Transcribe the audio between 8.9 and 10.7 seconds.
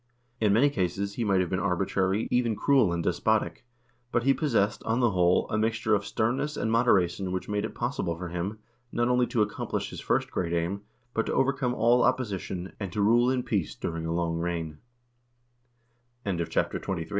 not only to accomplish his first great